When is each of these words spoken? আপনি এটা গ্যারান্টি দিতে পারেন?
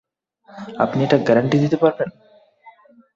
আপনি 0.79 0.99
এটা 1.03 1.17
গ্যারান্টি 1.17 1.57
দিতে 1.59 1.77
পারেন? 1.77 2.09